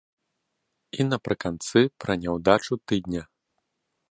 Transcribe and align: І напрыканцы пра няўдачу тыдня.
І 0.99 1.07
напрыканцы 1.11 1.77
пра 2.05 2.13
няўдачу 2.23 2.73
тыдня. 2.89 3.23